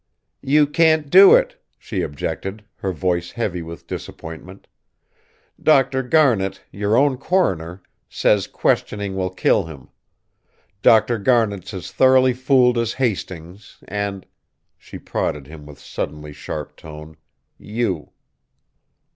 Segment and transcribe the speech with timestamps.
[0.41, 4.65] "You can't do it," she objected, her voice heavy with disappointment.
[5.61, 6.01] "Dr.
[6.01, 9.89] Garnet, your own coroner, says questioning will kill him.
[10.81, 11.19] Dr.
[11.19, 14.25] Garnet's as thoroughly fooled as Hastings, and,"
[14.75, 17.15] she prodded him with suddenly sharp tone,
[17.59, 18.09] "you."